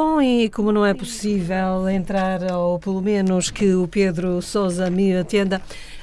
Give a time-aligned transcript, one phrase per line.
[0.00, 5.16] Bom, e como não é possível entrar, ou pelo menos que o Pedro Souza me
[5.16, 5.60] atenda,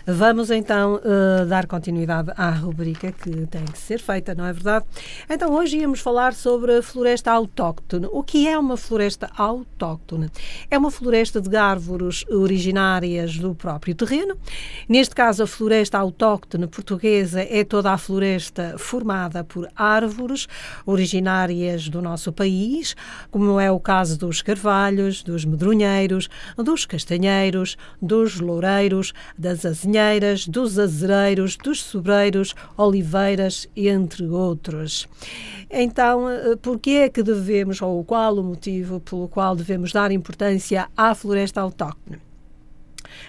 [0.07, 4.85] Vamos então uh, dar continuidade à rubrica que tem que ser feita, não é verdade?
[5.27, 8.07] Então hoje íamos falar sobre a floresta autóctone.
[8.11, 10.29] O que é uma floresta autóctone?
[10.69, 14.37] É uma floresta de árvores originárias do próprio terreno.
[14.87, 20.47] Neste caso, a floresta autóctone portuguesa é toda a floresta formada por árvores
[20.85, 22.95] originárias do nosso país,
[23.31, 30.45] como é o caso dos carvalhos, dos medronheiros, dos castanheiros, dos loureiros, das azinhas pinheiras,
[30.45, 35.07] dos azereiros, dos sobreiros, oliveiras, entre outros.
[35.71, 40.11] Então, eh, por que é que devemos, ou qual o motivo pelo qual devemos dar
[40.11, 42.19] importância à floresta autóctone?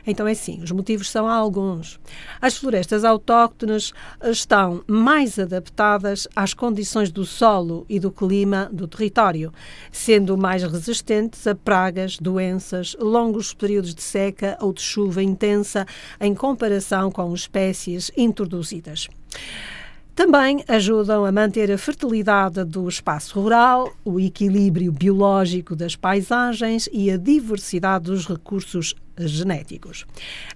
[0.06, 1.98] Então é assim, os motivos são alguns.
[2.40, 3.92] As florestas autóctones
[4.22, 9.52] estão mais adaptadas às condições do solo e do clima do território,
[9.90, 15.86] sendo mais resistentes a pragas, doenças, longos períodos de seca ou de chuva intensa
[16.20, 19.08] em comparação com espécies introduzidas.
[20.16, 27.10] Também ajudam a manter a fertilidade do espaço rural, o equilíbrio biológico das paisagens e
[27.10, 30.06] a diversidade dos recursos genéticos.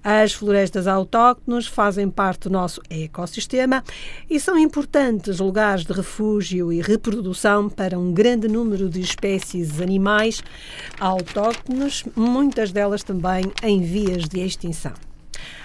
[0.02, 3.84] As florestas autóctones fazem parte do nosso ecossistema
[4.30, 10.42] e são importantes lugares de refúgio e reprodução para um grande número de espécies animais
[10.98, 15.09] autóctones, muitas delas também em vias de extinção.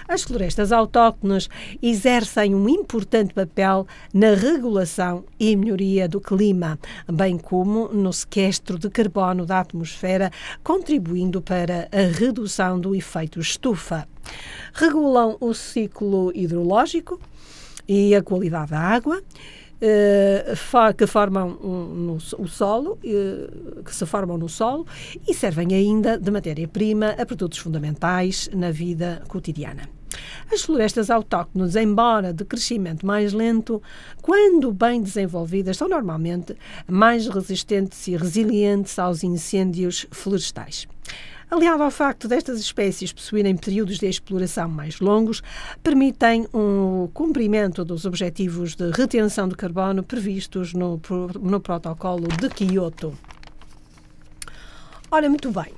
[0.08, 1.48] As florestas autóctones
[1.82, 6.78] exercem um importante papel na regulação e melhoria do clima,
[7.12, 10.30] bem como no sequestro de carbono da atmosfera,
[10.62, 14.06] contribuindo para a redução do efeito estufa.
[14.72, 17.20] Regulam o ciclo hidrológico
[17.88, 19.22] e a qualidade da água.
[19.76, 24.86] Uh, que formam um, no, o solo, uh, que se formam no solo
[25.28, 29.86] e servem ainda de matéria-prima a produtos fundamentais na vida cotidiana.
[30.50, 33.82] As florestas autóctones, embora de crescimento mais lento,
[34.22, 36.56] quando bem desenvolvidas, são normalmente
[36.88, 40.86] mais resistentes e resilientes aos incêndios florestais.
[41.48, 45.42] Aliado ao facto destas espécies possuírem períodos de exploração mais longos,
[45.80, 51.00] permitem um cumprimento dos objetivos de retenção de carbono previstos no,
[51.40, 53.16] no protocolo de Quioto.
[55.08, 55.72] Ora, muito bem.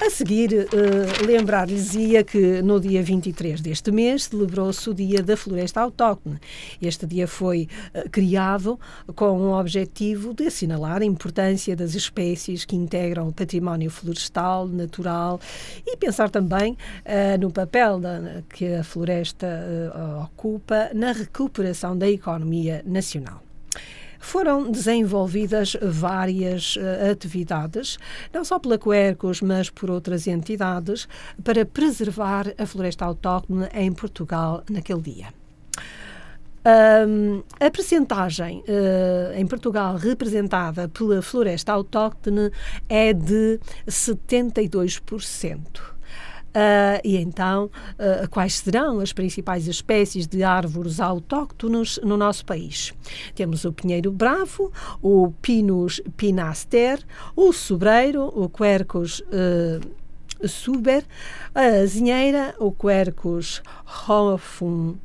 [0.00, 5.80] A seguir, uh, lembrar-lhes-ia que no dia 23 deste mês celebrou-se o Dia da Floresta
[5.80, 6.38] Autóctone.
[6.80, 8.78] Este dia foi uh, criado
[9.16, 15.40] com o objetivo de assinalar a importância das espécies que integram o património florestal, natural
[15.84, 19.48] e pensar também uh, no papel da, que a floresta
[20.22, 23.47] ocupa na recuperação da economia nacional
[24.18, 27.98] foram desenvolvidas várias uh, atividades,
[28.32, 31.08] não só pela Quercos, mas por outras entidades,
[31.42, 35.38] para preservar a floresta autóctone em Portugal naquele dia.
[36.68, 42.50] Um, a percentagem uh, em Portugal representada pela floresta autóctone
[42.88, 45.97] é de 72%.
[46.48, 52.92] Uh, e então, uh, quais serão as principais espécies de árvores autóctonos no nosso país?
[53.34, 54.72] Temos o pinheiro bravo,
[55.02, 57.04] o Pinus pinaster,
[57.36, 59.98] o sobreiro, o Quercus uh,
[60.46, 61.04] suber,
[61.54, 64.96] a azinheira, o quercus rofum,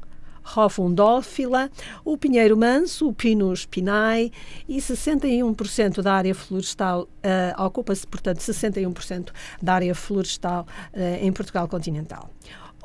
[0.43, 1.69] rofundófila,
[2.03, 4.31] o pinheiro manso, o pinus pinae
[4.67, 9.29] e 61% da área florestal uh, ocupa-se, portanto, 61%
[9.61, 12.29] da área florestal uh, em Portugal continental.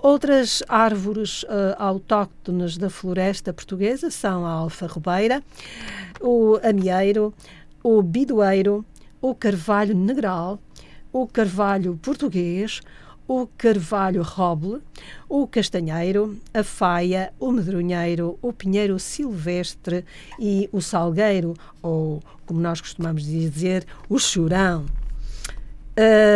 [0.00, 5.42] Outras árvores uh, autóctones da floresta portuguesa são a alfarrobeira,
[6.20, 7.34] o amieiro,
[7.82, 8.84] o bidoeiro,
[9.20, 10.60] o carvalho negral,
[11.12, 12.80] o carvalho português,
[13.28, 14.80] o carvalho roble,
[15.28, 20.04] o castanheiro, a faia, o medronheiro, o pinheiro silvestre
[20.40, 24.86] e o salgueiro, ou como nós costumamos dizer, o chorão.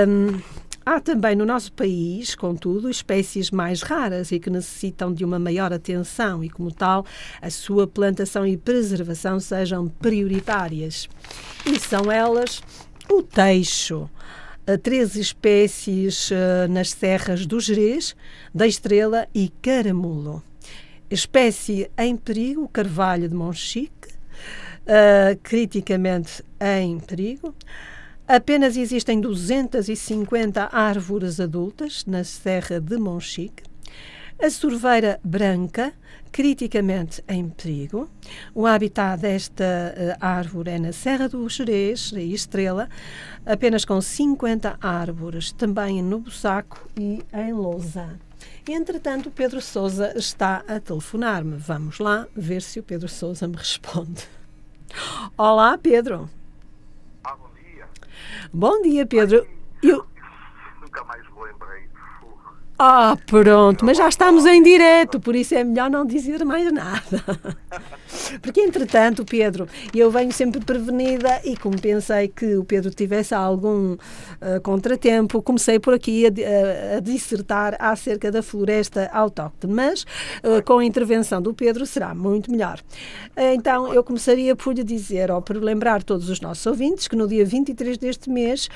[0.07, 0.39] Um,
[0.85, 5.73] Há também no nosso país, contudo, espécies mais raras e que necessitam de uma maior
[5.73, 7.07] atenção e, como tal,
[7.41, 11.09] a sua plantação e preservação sejam prioritárias.
[11.65, 12.61] E são elas
[13.09, 14.11] o teixo,
[14.79, 18.15] três espécies uh, nas serras do Jerez,
[18.55, 20.43] da Estrela e Caramulo.
[21.11, 27.55] Espécie em perigo, carvalho de Monchique, uh, criticamente em perigo.
[28.27, 33.72] Apenas existem 250 árvores adultas na Serra de Monchique.
[34.43, 35.93] A sorveira branca,
[36.33, 38.11] criticamente em perigo.
[38.53, 42.89] O habitat desta uh, árvore é na Serra do Jerez e Estrela,
[43.47, 48.19] apenas com 50 árvores, também no Bussaco e em Lousa.
[48.69, 51.57] Entretanto, o Pedro Souza está a telefonar-me.
[51.57, 54.27] Vamos lá ver se o Pedro Souza me responde.
[55.39, 56.29] Olá, Pedro.
[57.23, 57.89] Ah, bom dia.
[58.53, 59.47] Bom dia, Pedro.
[59.81, 60.05] Eu...
[60.81, 61.89] Nunca mais me lembrei.
[62.85, 67.23] Ah, pronto, mas já estamos em direto, por isso é melhor não dizer mais nada.
[68.41, 73.93] Porque, entretanto, Pedro, eu venho sempre prevenida e como pensei que o Pedro tivesse algum
[73.95, 80.63] uh, contratempo, comecei por aqui a, a, a, dissertar acerca da floresta autóctone, mas uh,
[80.65, 82.81] com a intervenção do Pedro será muito melhor.
[83.37, 87.17] Uh, então, eu começaria por lhe dizer, ou por lembrar todos os nossos ouvintes, que
[87.17, 88.69] no dia 23 deste mês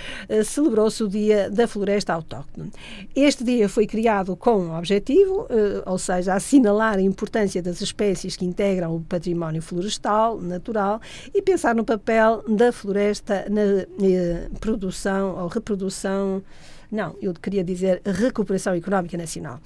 [0.45, 2.71] celebrou-se o Dia da Floresta Autóctone.
[3.15, 5.47] Este dia foi criado com um objetivo,
[5.85, 11.01] ou seja, assinalar a importância das espécies que integram o património património florestal, natural,
[11.33, 13.63] e pensar no papel da floresta na
[14.05, 16.43] eh, produção ou reprodução,
[16.91, 19.61] não, eu queria dizer recuperação económica nacional.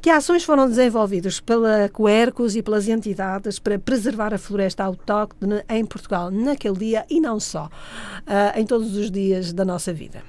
[0.00, 5.84] Que ações foram desenvolvidas pela Coercos e pelas entidades para preservar a floresta autóctone em
[5.84, 10.22] Portugal naquele dia e não só, uh, em todos os dias da nossa vida?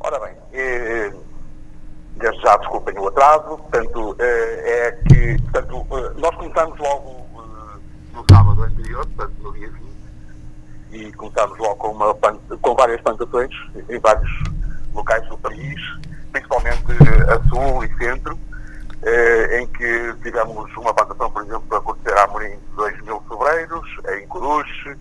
[0.00, 1.12] Ora bem, eh,
[2.18, 7.07] desde já desculpem o atraso, portanto, eh, é que portanto, eh, nós começamos logo
[11.38, 12.14] começámos logo com, uma,
[12.60, 13.54] com várias plantações
[13.88, 14.30] em vários
[14.92, 15.80] locais do país,
[16.32, 16.84] principalmente
[17.28, 18.38] a sul e centro,
[19.02, 23.22] eh, em que tivemos uma plantação, por exemplo, a acontecer a Amorim de 2 mil
[23.28, 24.96] sobreiros, em Coruche,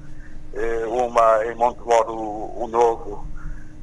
[0.54, 3.26] eh, uma em Montemoro, o Novo,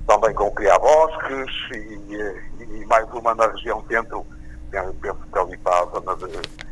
[0.06, 4.24] também com Criar Bosques, e, e, mais uma na região centro,
[4.70, 6.64] penso que ali para a zona de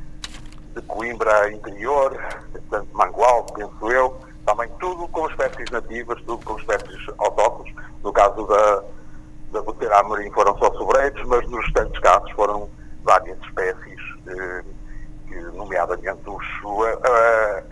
[0.74, 2.16] de Coimbra interior,
[2.50, 4.11] portanto Mangual, penso eu,
[5.92, 7.74] espécies nativas, tudo com espécies autóctones.
[8.02, 8.82] No caso da,
[9.52, 12.68] da Botera Amorim foram só sobreiros, mas nos restantes casos foram
[13.04, 14.64] várias espécies, eh,
[15.28, 17.64] que, nomeadamente os, uh,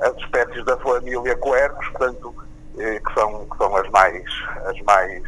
[0.00, 2.34] as espécies da família Coercos, portanto,
[2.78, 4.24] eh, que, são, que são as mais,
[4.66, 5.22] as mais,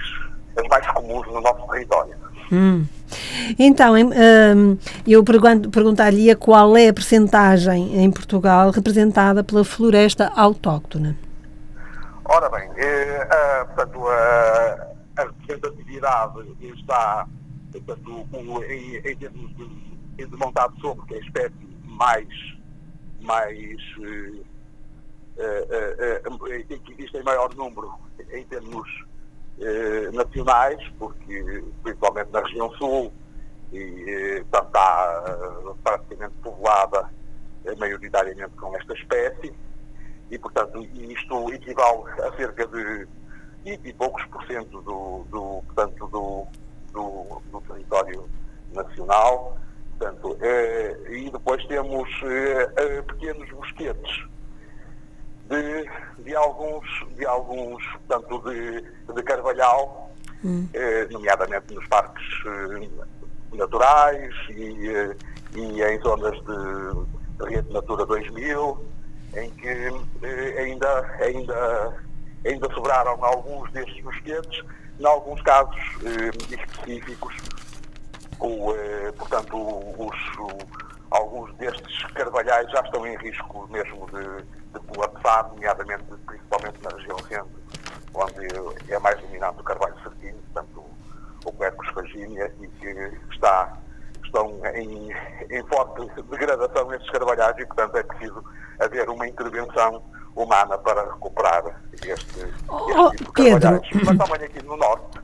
[0.56, 2.14] as mais comuns no nosso território.
[2.50, 2.84] Hum.
[3.58, 11.16] Então, hum, eu perguntar-lhe qual é a percentagem em Portugal representada pela floresta autóctone.
[12.34, 17.28] Ora bem, eh, a, portanto, a, a representatividade está
[17.72, 18.26] portanto,
[18.70, 22.28] em, em termos de, de montado sobre, que é a espécie mais,
[23.20, 24.42] mais eh,
[25.36, 27.92] eh, eh, eh que existe em maior número
[28.32, 28.88] em termos
[29.60, 33.12] eh, nacionais, porque principalmente na região sul,
[33.72, 37.10] e eh, portanto, está eh, praticamente povoada
[37.78, 39.52] maioritariamente com esta espécie,
[40.32, 43.06] e portanto isto equivale a cerca de
[43.64, 46.46] 20 e poucos por cento do, do, portanto, do,
[46.90, 48.28] do, do território
[48.72, 49.58] nacional.
[49.98, 54.24] Portanto, eh, e depois temos eh, pequenos bosquetes
[55.48, 58.80] de, de alguns, de alguns portanto, de,
[59.14, 60.10] de carvalhal,
[60.42, 60.66] hum.
[60.72, 62.88] eh, nomeadamente nos parques eh,
[63.52, 65.16] naturais e, eh,
[65.54, 68.91] e em zonas de, de Rede Natura 2000,
[69.34, 69.68] em que
[70.22, 72.02] eh, ainda, ainda
[72.44, 74.62] ainda sobraram alguns destes mosquetes,
[74.98, 75.76] em alguns casos
[76.50, 77.34] específicos,
[78.40, 78.74] o,
[79.16, 80.16] portanto, os,
[81.10, 87.18] alguns destes carvalhais já estão em risco mesmo de, de colapsar, nomeadamente, principalmente na região
[87.20, 87.62] centro,
[88.14, 90.84] onde é mais dominante o carvalho certinho, portanto,
[91.44, 93.76] o Quercus faginia, e que está,
[94.32, 95.12] estão em,
[95.50, 98.42] em forte degradação estes carvalhais e, portanto, é preciso
[98.80, 100.02] haver uma intervenção
[100.34, 103.88] humana para recuperar este, este oh, tipo de carvalhais.
[103.92, 105.20] Mas também aqui no norte,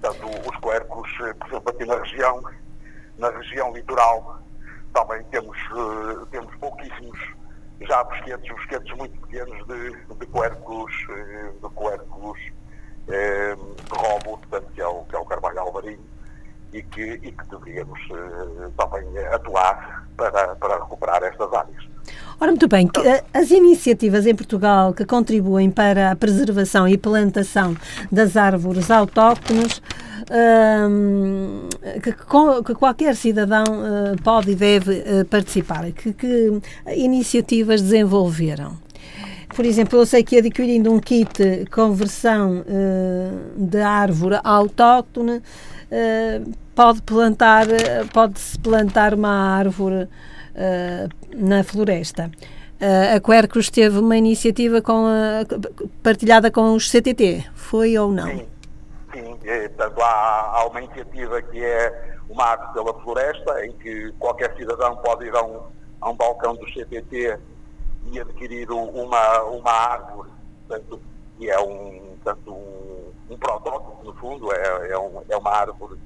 [0.00, 2.42] portanto, os quercos, por exemplo, aqui na região,
[3.16, 4.40] na região litoral,
[4.92, 7.18] também temos, uh, temos pouquíssimos
[7.80, 12.40] já bosquetes, bosquetes muito pequenos de, de quercos, de quercos
[13.06, 16.17] uh, de robo, portanto, que é o, que é o carvalho alvarinho,
[16.72, 17.98] e que, e que deveríamos
[18.76, 21.84] também atuar para, para recuperar estas áreas.
[22.40, 22.88] Ora, muito bem,
[23.34, 27.76] as iniciativas em Portugal que contribuem para a preservação e plantação
[28.10, 29.82] das árvores autóctones
[30.30, 31.68] um,
[32.02, 35.90] que, que, qualquer cidadão uh, pode e deve participar.
[35.92, 36.60] Que, que,
[36.96, 38.76] iniciativas desenvolveram?
[39.54, 45.42] Por exemplo, eu sei que adquirindo um kit conversão uh, de árvore autóctone,
[46.74, 47.66] pode plantar,
[48.12, 50.08] pode-se plantar uma árvore
[51.34, 52.30] na floresta.
[52.80, 55.44] Uh, a Quercus teve uma iniciativa com a,
[56.00, 58.28] partilhada com os CTT, foi ou não?
[58.28, 58.46] Sim
[59.12, 64.12] sim, é, portanto, há, há, uma iniciativa que é o Arte pela Floresta, em que
[64.18, 65.62] qualquer cidadão pode ir a um,
[66.00, 67.38] a um balcão do CPT
[68.12, 70.30] e adquirir uma, uma árvore,
[70.66, 71.00] portanto,
[71.36, 73.77] que é um, portanto, um, um protótipo,
[74.08, 75.98] no fundo, é, é, um, é uma árvore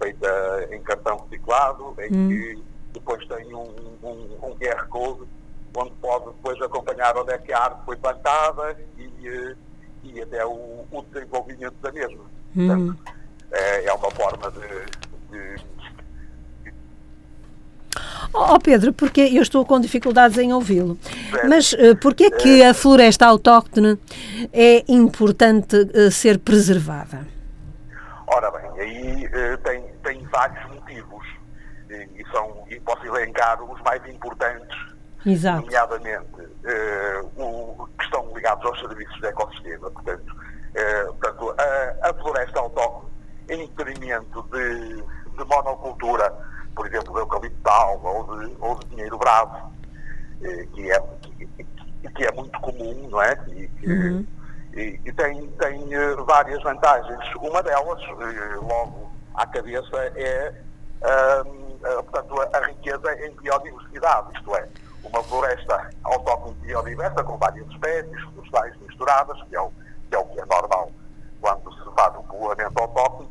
[0.00, 2.28] feita em cartão reciclado, em hum.
[2.28, 3.68] que depois tem um,
[4.02, 5.28] um, um QR Code
[5.76, 9.54] onde pode depois acompanhar onde é que a árvore foi plantada e, eh,
[10.02, 12.24] e até o, o desenvolvimento da mesma.
[12.54, 13.12] Portanto, hum.
[13.52, 15.62] é, é, uma forma de, de
[18.32, 20.96] Oh Pedro, porque eu estou com dificuldades em ouvi-lo.
[21.48, 23.98] Mas uh, porquê é que a floresta autóctone
[24.52, 27.26] é importante uh, ser preservada?
[28.80, 31.26] Aí uh, tem, tem vários motivos
[31.90, 34.78] e, são, e posso elencar os mais importantes,
[35.26, 35.62] Exato.
[35.62, 36.48] nomeadamente
[37.36, 40.32] o, que estão ligados aos serviços de ecossistema, portanto,
[40.74, 43.10] eh, portanto, a, a, floresta autóctone
[43.48, 46.32] em detrimento de, de monocultura,
[46.76, 49.72] por exemplo, de eucaliptal ou de, ou de dinheiro bravo,
[50.42, 51.00] eh, que, é,
[51.38, 53.32] que, que, é muito comum, não é?
[53.48, 54.26] E, que, uhum.
[54.74, 57.34] E, e tem, tem eh, várias vantagens.
[57.36, 58.00] Uma delas,
[58.62, 60.54] logo à cabeça, é
[61.80, 64.68] portanto, a, riqueza em biodiversidade, isto é,
[65.02, 69.72] uma floresta autóctone biodiversa com várias espécies florestais misturadas, que é o
[70.10, 70.90] que é o que é normal
[71.40, 73.30] quando se faz o povoamento autóctone.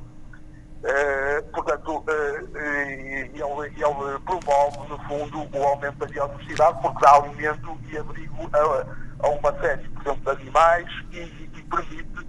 [0.80, 7.78] Uh, portanto, uh, ele, ele, promove, no fundo, o aumento da biodiversidade porque dá alimento
[7.92, 8.86] e abrigo a,
[9.20, 12.28] a uma série, por exemplo, de animais e, e permite,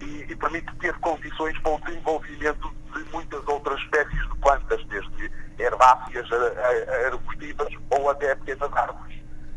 [0.00, 5.30] e, e, permite ter condições para o desenvolvimento de muitas outras espécies de plantas, desde
[5.58, 9.16] herbáceas a, a, arbustivas ou até pequenas árvores.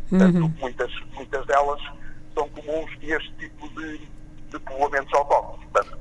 [0.10, 0.54] Portanto, uhum.
[0.60, 1.82] muitas, muitas delas
[2.34, 4.08] são comuns este tipo de,
[4.50, 5.68] de povoamentos autóctones.
[5.72, 6.00] Portanto,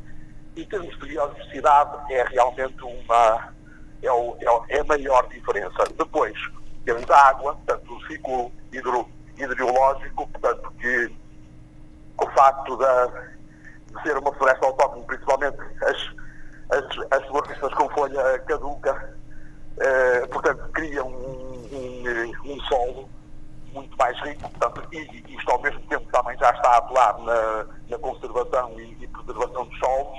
[0.56, 3.54] em termos de biodiversidade, é realmente uma.
[4.02, 4.36] É, o,
[4.68, 5.84] é, é a maior diferença.
[5.96, 6.36] Depois,
[6.84, 11.12] temos a água, portanto, o ciclo hidro, hidrológico, portanto, que
[12.18, 18.38] o facto de, de ser uma floresta autóctone, principalmente as, as, as florestas com folha
[18.40, 19.14] caduca,
[19.80, 23.08] eh, portanto, criam um, um, um solo
[23.72, 27.18] muito mais rico, portanto, e, e isto ao mesmo tempo também já está a atuar
[27.20, 30.18] na, na conservação e, e, preservação dos solos,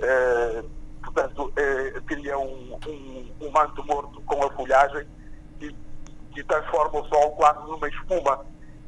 [0.00, 0.64] eh,
[1.02, 5.06] portanto, eh, cria um, um, um, manto morto com a folhagem
[6.36, 8.44] que transforma o solo quase numa espuma.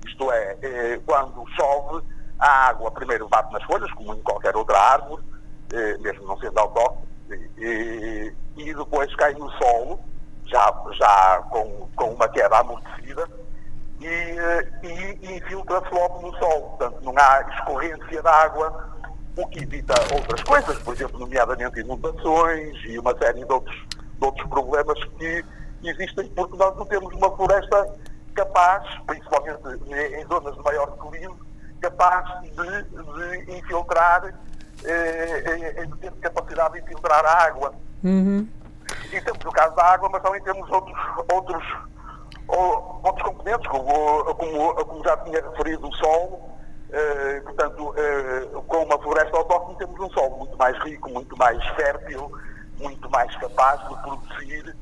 [0.06, 2.04] Isto é, eh, quando chove,
[2.38, 5.22] a água primeiro bate nas folhas, como em qualquer outra árvore,
[5.72, 7.08] eh, mesmo não sendo autóctone,
[7.56, 9.98] e, e depois cai no solo,
[10.44, 13.26] já, já com, com uma queda amortecida,
[13.98, 16.76] e, eh, e infiltra-se logo no sol.
[16.76, 18.92] Portanto, não há escorrência de água,
[19.36, 24.24] o que evita outras coisas, por exemplo, nomeadamente inundações e uma série de outros, de
[24.26, 25.44] outros problemas que
[25.84, 27.94] existem, porque nós não temos uma floresta
[28.34, 29.60] capaz, principalmente
[30.14, 31.36] em zonas de maior declínio,
[31.80, 34.24] capaz de, de infiltrar,
[34.84, 35.42] eh,
[35.76, 37.74] eh, de ter capacidade de infiltrar a água.
[38.02, 38.46] Uhum.
[39.12, 40.98] E temos o caso da água, mas também temos outros,
[41.32, 41.64] outros
[42.48, 46.48] ou outros componentes, como, como, como já tinha referido, o solo,
[46.88, 51.62] Uh, portanto, uh, com uma floresta autóctone temos um solo muito mais rico, muito mais
[51.76, 52.32] fértil,
[52.78, 54.74] muito mais capaz de produzir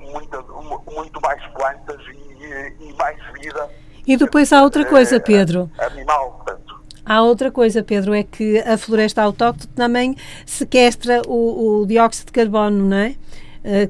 [0.00, 0.42] muita,
[0.90, 3.68] muito mais plantas e, e, mais vida.
[4.06, 5.70] E depois há outra coisa, Pedro.
[5.78, 6.82] Animal, portanto.
[7.04, 12.32] Há outra coisa, Pedro, é que a floresta autóctone também sequestra o, o dióxido de
[12.32, 13.16] carbono, não é?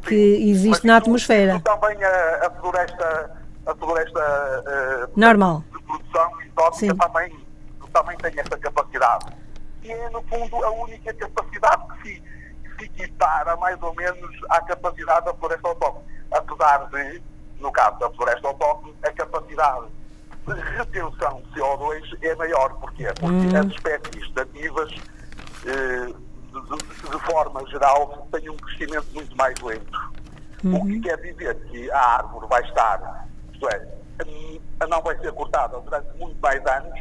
[0.03, 1.55] que Sim, existe na atmosfera.
[1.55, 3.31] Isso também a, a floresta,
[3.67, 7.47] a floresta normal de produção exótica também,
[7.93, 9.27] também tem essa capacidade.
[9.83, 12.23] E é, no fundo, a única capacidade que se
[12.85, 16.07] equipara mais ou menos à capacidade da floresta autóctone.
[16.31, 17.23] Apesar de,
[17.59, 19.87] no caso da floresta autóctone, a capacidade
[20.47, 22.75] de retenção de CO2 é maior.
[22.81, 23.07] Porquê?
[23.21, 23.61] Porque hum.
[23.61, 24.93] as espécies nativas,
[25.67, 30.13] eh, de, de, forma geral, têm um crescimento muito mais lento.
[30.65, 30.77] Uhum.
[30.77, 31.01] O que uhum.
[31.01, 33.89] quer dizer que a árvore vai estar, isto é,
[34.89, 36.99] não vai ser cortada durante muito mais anos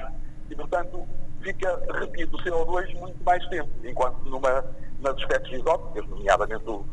[0.50, 1.08] e, portanto,
[1.42, 4.66] fica retido o CO2 muito mais tempo, enquanto numa,
[5.02, 6.86] nas espécies exóticas, nomeadamente o,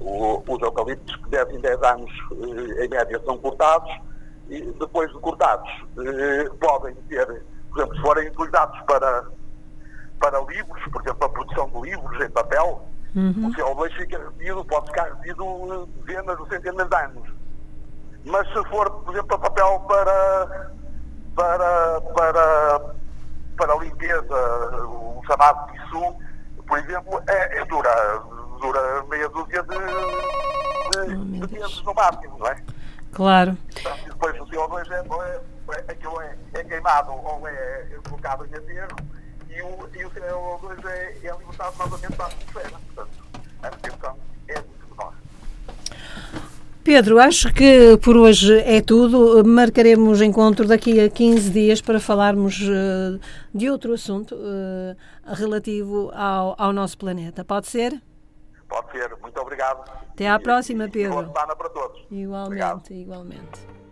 [0.00, 3.90] o, os eucaliptos, que 10 em 10 anos, eh, em média, são cortados,
[4.48, 7.26] e depois de cortados, eh, podem ter,
[7.70, 9.24] por exemplo, se forem utilizados para,
[10.20, 12.82] para livros, por exemplo, a produção de livros em papel,
[13.14, 13.48] uhum.
[13.48, 17.44] o CO2 fica retido, pode ficar retido eh, dezenas ou centenas de anos
[18.24, 20.70] mas se for, por exemplo, papel para,
[21.36, 22.80] para, para,
[23.56, 26.16] para limpeza, o chamado tissu,
[26.66, 28.22] por exemplo, é, é dura,
[28.60, 32.62] dura meia dúzia de, de, oh, de meses no máximo, não é?
[33.12, 33.56] Claro.
[33.72, 35.40] Portanto, depois o CO2 é, é,
[35.76, 38.96] é, aquilo é, é queimado ou é colocado em aterro
[39.48, 42.70] e o, e o CO2 é, é libertado novamente para a atmosfera.
[42.94, 43.24] Portanto,
[43.62, 45.14] a retenção é muito menor.
[46.84, 49.42] Pedro, acho que por hoje é tudo.
[49.42, 53.18] Marcaremos encontro daqui a 15 dias para falarmos uh,
[53.54, 54.94] de outro assunto uh,
[55.34, 57.42] relativo ao, ao, nosso planeta.
[57.42, 57.98] Pode ser?
[58.68, 59.16] Pode ser.
[59.22, 59.90] Muito obrigado.
[60.10, 61.12] Até à e, próxima, Pedro.
[61.14, 62.06] Boa semana para todos.
[62.10, 62.90] Igualmente, obrigado.
[62.90, 63.83] igualmente.